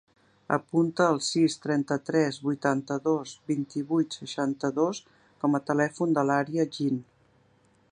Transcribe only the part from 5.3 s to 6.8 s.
com a telèfon de l'Ària